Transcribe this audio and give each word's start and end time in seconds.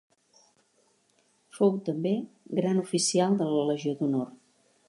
Fou 1.59 1.77
també 1.91 2.15
Gran 2.63 2.83
oficial 2.87 3.39
de 3.43 3.51
la 3.55 3.71
Legió 3.73 3.99
d'Honor. 4.01 4.29